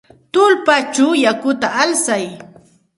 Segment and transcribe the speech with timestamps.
[0.33, 2.25] Tullpachaw yakuta alsay.